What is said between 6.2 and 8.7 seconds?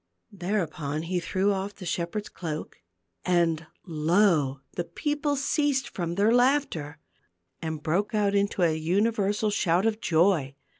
laughter, and broke out into